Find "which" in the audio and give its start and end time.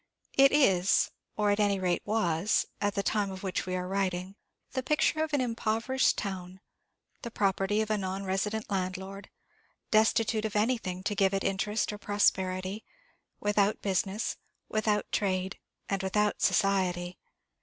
3.43-3.67